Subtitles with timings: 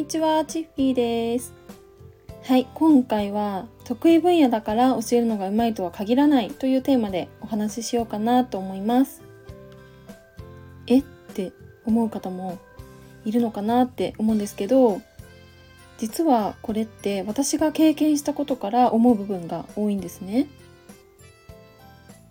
[0.00, 1.52] にちは、チッフィーです。
[2.44, 9.20] はい、今回は得意分野だから教えるのがうまいとは限らないというテーマでお話ししようかなと思います。
[10.86, 11.52] えって
[11.84, 12.58] 思う方も
[13.26, 15.02] いるのかなって思うんですけど、
[15.98, 20.48] 実はこれって私が経験したことから思う部分が多いんですね。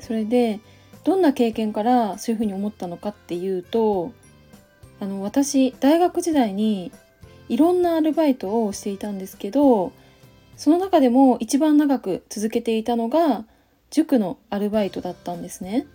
[0.00, 0.60] それで
[1.02, 4.12] どんな経験からそういうふうに思ったのかっていうと
[5.00, 6.92] あの私大学時代に
[7.48, 9.92] いろんなアルバイトをしていたんですけど
[10.56, 13.44] その中でも一番長く続けていたのが
[13.90, 15.86] 塾のアルバイトだったんですね。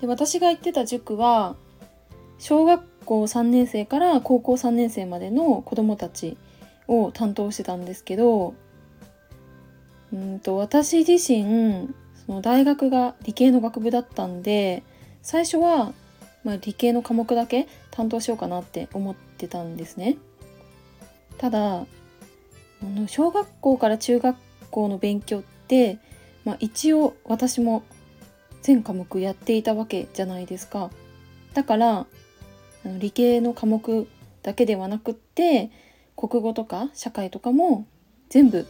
[0.00, 1.54] で私が行ってた塾は
[2.38, 6.36] 小学校3年生から高校3年生までの子どもたち
[6.88, 8.54] を担当してたんですけど
[10.12, 11.94] うんと私自身
[12.26, 14.82] その大学が理系の学部だったんで
[15.22, 15.92] 最初は、
[16.44, 20.16] まあ、理系の科目だけ担当しようかなって思ってたんですね。
[21.38, 21.86] ただあ
[22.82, 24.36] の小学校から中学
[24.70, 25.98] 校の勉強って、
[26.44, 27.84] まあ、一応私も
[28.62, 30.90] 全科目やっていたわけじゃないですか。
[31.54, 32.06] だからあ
[32.84, 34.08] の理系の科目
[34.42, 35.70] だけではなくって
[36.16, 37.86] 国語とか社会とかも
[38.28, 38.66] 全部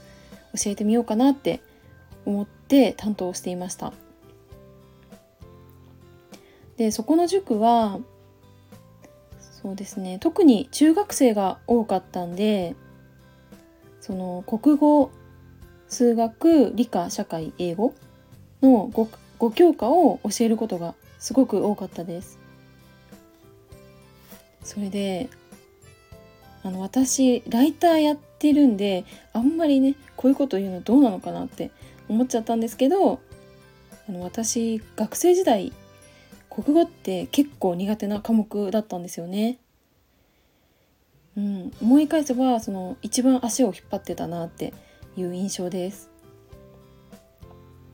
[0.54, 1.60] 教えてみようかなって
[2.26, 3.92] 思って担当していました。
[6.82, 8.00] でそこの塾は
[9.40, 12.74] そうですね特に中学生が多かったんで
[14.00, 15.12] その国語
[15.86, 17.94] 数学理科社会英語
[18.62, 19.08] の 5,
[19.38, 22.40] 5教科を教えることがすごく多かったです。
[24.64, 25.28] それで
[26.64, 31.70] あの私ライターやってるんであんまりねこういうこと言うのどうなのかなって
[32.08, 33.20] 思っちゃったんですけど
[34.08, 35.72] あの私学生時代
[36.54, 39.58] 国語って結構苦手な科目だったんですよね。
[41.34, 44.74] うん、思い返せばその一番足を引っ張ってたなって
[45.16, 46.10] いう印象です。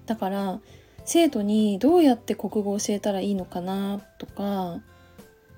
[0.06, 0.60] だから
[1.04, 4.80] 生徒にどうやって国語を教えたらいいのかなとか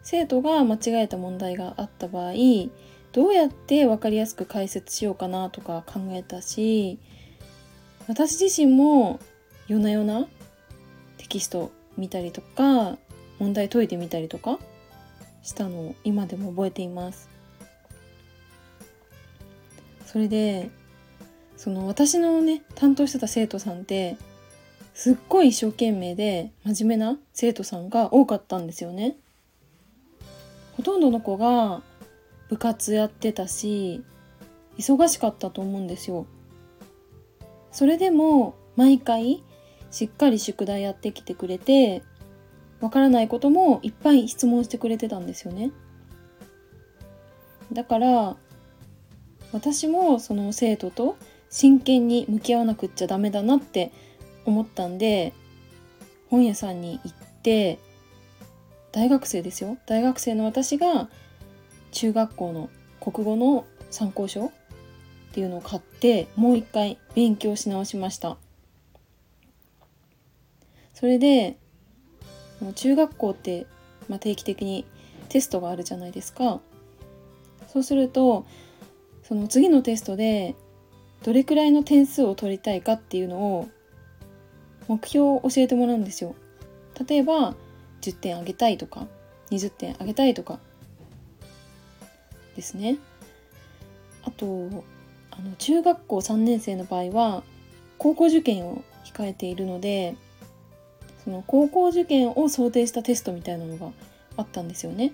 [0.03, 2.33] 生徒が間違えた問題があった場合
[3.13, 6.99] どうやって分かりやすく解説しようかなとか考えたし
[8.09, 9.21] 私自身も
[9.69, 10.27] 夜な夜な
[11.17, 12.99] テキスト見たりとか
[13.39, 14.59] 問題解いてみたりとか
[15.43, 17.29] したのを今でも覚えています。
[20.07, 20.71] それで
[21.57, 24.17] その私のね担当してた生徒さんって
[24.95, 29.17] すっごい一生懸命で真面目な生徒さんが多かったんですよね。
[30.77, 31.83] ほとんどの子が
[32.49, 34.03] 部活やってたし
[34.79, 36.27] 忙しかったと思うんですよ。
[37.71, 39.45] それでも毎回
[39.91, 42.03] しっかり宿題やってきてくれて
[42.81, 45.71] わからないこともいっぱい質問してくれてたんですよね。
[47.73, 48.37] だから
[49.53, 51.17] 私もその生徒と
[51.51, 53.93] 真剣に向き合わなくっちゃダメだなって
[54.45, 55.33] 思ったんで
[56.29, 57.79] 本屋さんに行って
[58.93, 61.09] 大学生ですよ大学生の私が
[61.93, 64.51] 中学校の国語の参考書っ
[65.33, 68.37] ていうのを買ってもう一回勉強し直しました
[71.01, 71.57] それで
[72.75, 73.67] 中学校って、
[74.11, 74.85] まあ、定期的に
[75.31, 76.61] テストがあるじゃないですか。
[77.69, 78.45] そうすると
[79.23, 80.57] その次のテストで
[81.23, 83.69] どれくらいの点数を取りたいかっていうのを
[84.89, 86.35] 目標を教えてもらうんですよ。
[87.09, 87.55] 例えば
[88.03, 89.07] 10点あげたいとか
[89.51, 90.59] 20点あげたいとか
[92.57, 92.99] ですね。
[94.23, 94.45] あと
[95.31, 97.43] あの中学校3年生の場合は
[97.97, 100.15] 高校受験を控えているので
[101.31, 103.93] その高校受験を想定したテストみたいなのが
[104.37, 105.13] あったんですよね。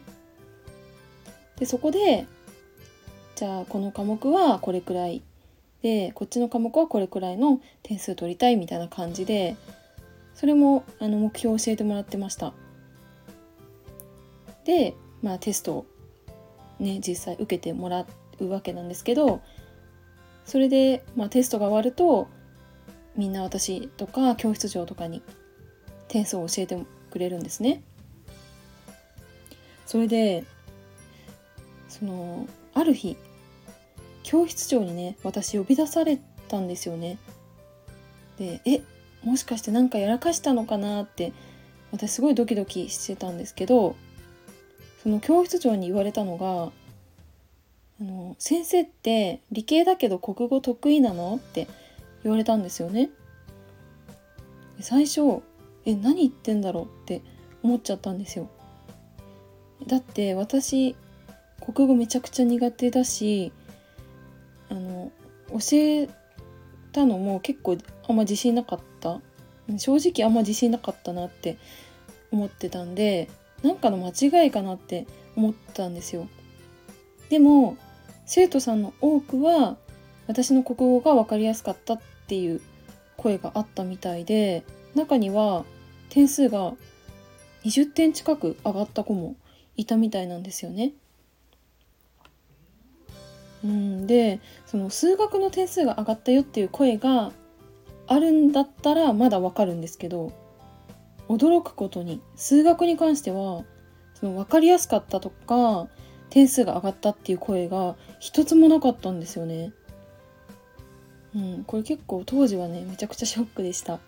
[1.59, 2.27] でそこで
[3.35, 5.23] じゃあこの科目はこれくらい
[5.83, 9.57] でこっちの科目はこれくらいの点数取りたいみたいな感じで
[10.35, 12.55] それもあの目標を教えてもらってました。
[14.65, 15.87] で、まあ、テストを
[16.79, 18.07] ね実際受けてもら
[18.41, 19.43] うわけなんですけど
[20.47, 22.29] それで、まあ、テストが終わると
[23.17, 25.23] みんな私とか教室長とかに
[26.09, 26.79] 点数を教えて
[27.11, 27.83] くれるんですね。
[29.87, 30.45] それで
[31.89, 33.17] そのある日
[34.23, 37.19] 教室長にね私呼び出されたんですよね。
[38.39, 38.83] でえ
[39.25, 41.33] もしかして何かやらかしたのかなって
[41.93, 43.97] 私すごいドキドキしてたんですけど
[45.03, 46.71] その教室長に言われたのが
[48.01, 51.67] 「あの先生って理系だけど国語得意なの?」って
[52.23, 53.11] 言われたんですよね。
[54.81, 55.43] 最初
[55.87, 57.23] え何言ってんだろうって
[57.63, 58.49] 思っちゃったんですよ。
[59.87, 60.97] だって私
[61.61, 63.53] 国語めちゃくちゃ苦手だし
[64.69, 65.13] あの
[65.51, 66.09] 教え
[66.93, 67.77] たのも結構
[68.09, 69.21] あんま自信なかった
[69.79, 71.59] 正直あんま自信なかったなって
[72.31, 73.29] 思ってたんで
[73.63, 75.07] なんかの間違いかなって
[75.37, 76.29] 思ったんですよ
[77.29, 77.77] でも
[78.27, 79.77] 生徒さんの多くは
[80.27, 82.61] 私の国語が分かりやすかったっていう
[83.17, 85.65] 声があったみたいで中には
[86.09, 86.75] 点数が
[87.65, 89.37] 20点近く上がった子も
[89.77, 90.93] いたみたいなんですよね。
[93.65, 97.33] うん、でその数学の点数が上がったよっていう声が
[98.07, 100.33] あるんだったらまだわかるんですけど
[101.29, 103.65] 驚くことに数学に関しては
[104.15, 105.89] その分かりやすかったとか
[106.31, 109.73] 点数が上がったっていう声が一つもなかったんですよね。
[111.35, 113.99] うん、これ結構当時はねめちゃくちゃショックでした。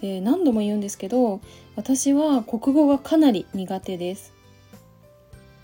[0.00, 1.40] で何度も言うんですけど
[1.76, 4.32] 私は国語がかなり苦手です。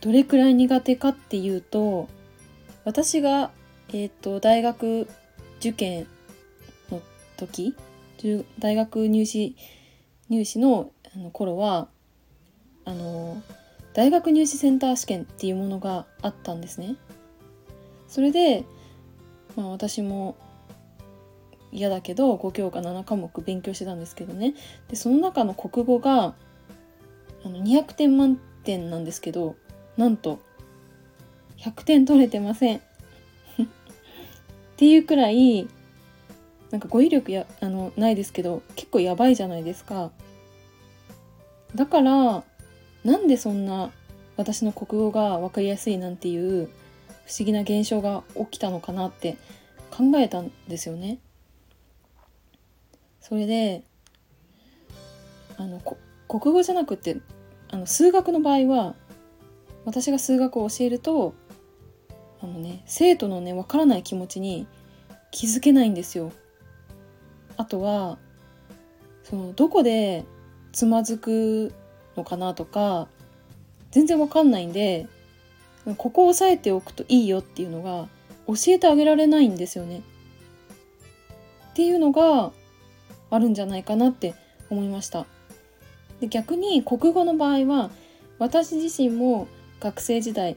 [0.01, 2.09] どれくらい苦手かっていうと
[2.85, 3.51] 私が、
[3.89, 5.09] えーと、大学
[5.59, 6.07] 受験
[6.91, 7.01] の
[7.37, 7.75] 時
[8.59, 9.57] 大学入試
[10.29, 11.89] 入試のあの頃は
[12.85, 13.43] あの
[13.95, 16.97] 大学入試センター試験っていうものがあったんですね。
[18.07, 18.65] それで、
[19.57, 20.37] まあ、私も
[21.77, 24.55] 嫌だけど5教科7科目勉強してたんですけどね。
[24.89, 26.35] でその中の国語が
[27.45, 29.57] あの200点満点なんですけど
[29.97, 30.41] なんと
[31.59, 32.77] 100点取れてません。
[32.79, 32.81] っ
[34.77, 35.69] ていうくらい
[36.71, 40.11] なんか語彙力やあのないですけど結構やばいじゃないですか。
[41.75, 42.43] だから
[43.05, 43.91] なんでそんな
[44.39, 46.69] 私の国語が分かりやすいなんていう
[47.27, 49.37] 不思議な現象が起きたのかなって
[49.91, 51.19] 考えたんですよね。
[53.29, 53.83] それで
[55.57, 55.81] あの
[56.29, 57.17] 国語じゃなくて
[57.73, 58.95] あの数学の場合は
[59.85, 61.35] 私が数学を教えると
[62.41, 64.69] あのね生徒のね分からない気持ちに
[65.33, 66.31] 気づけないんですよ。
[67.57, 68.19] あとは
[69.25, 70.25] そのどこで
[70.71, 71.75] つまずく
[72.17, 73.09] のかなとか
[73.91, 75.09] 全然わかんないんで
[75.97, 78.07] ここを押さえておくといいよっていうのが
[78.47, 80.03] 教えてあげられないんですよね。
[81.71, 82.53] っていうのが
[83.31, 84.35] あるんじゃないかなって
[84.71, 85.27] 思いました。
[86.21, 87.91] で逆に国語の場合は
[88.39, 89.49] 私自身も
[89.81, 90.57] 学生時代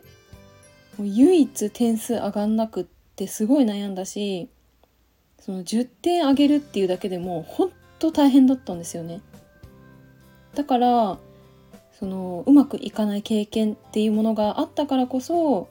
[0.98, 2.86] もう唯一点数上がんなくっ
[3.16, 4.50] てすごい悩んだし
[5.40, 9.22] その10点上げるっていうだけでもほんと大変だったんですよね。
[10.56, 11.18] だから
[12.00, 15.68] そのうまくいかない経験っていうものがあったからこそ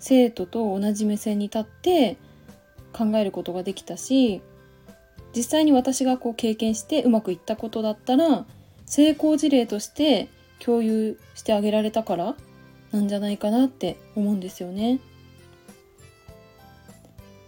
[0.00, 2.16] 生徒と同じ目線に立って
[2.92, 4.42] 考えることができたし
[5.34, 8.46] 実際に私がこう経験してうまくいったことだったら
[8.86, 10.28] 成功事例として
[10.60, 12.36] 共有してあげられたから
[12.92, 15.00] なんじゃないかなって思うんですよね。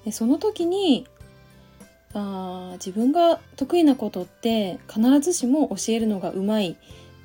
[0.05, 1.07] でその時に
[2.15, 6.77] あ自分が得意なことって必ずしも教えるのがうまいっ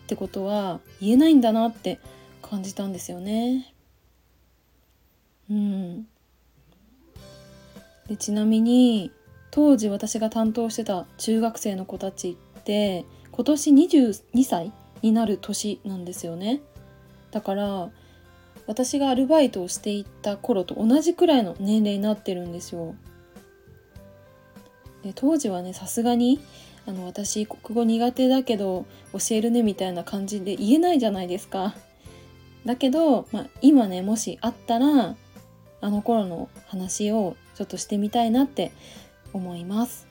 [0.08, 2.00] てことは言えないんだなって
[2.42, 3.74] 感じたんですよね。
[5.50, 6.08] うん、
[8.08, 9.12] でちなみに
[9.52, 16.62] 当時私が担当してた中学生の子たちって今年22歳になる年なんですよね。
[17.32, 17.90] だから
[18.68, 22.96] 私がアルバイトをしていた頃と同じくらいの年齢になってるんですよ。
[25.04, 26.40] で当時はねさすがに
[26.86, 31.76] あの私国語苦手だけど教えるねみたいな感じで言えないじゃないですか。
[32.66, 35.16] だけど、まあ、今ねもしあったら
[35.82, 38.72] あの頃の話をちょっとしてみたいなって
[39.34, 40.08] 思います。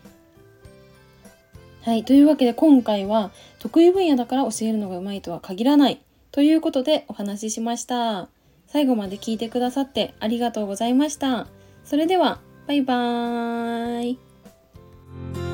[1.83, 2.05] はい。
[2.05, 6.01] というわけで今回は得意分野だから教えるのがうまいとは限らない
[6.31, 8.29] ということでお話ししました。
[8.67, 11.49] 最後まで聞いてくださってありがとうございました。
[11.85, 15.50] それでは、バイバーイ。